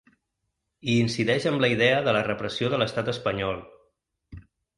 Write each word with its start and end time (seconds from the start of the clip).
I 0.93 0.95
incideix 1.01 1.45
amb 1.51 1.61
la 1.63 1.69
idea 1.73 1.99
de 2.07 2.15
la 2.17 2.25
repressió 2.29 2.71
de 2.75 2.81
l’estat 2.83 3.13
espanyol. 3.15 3.61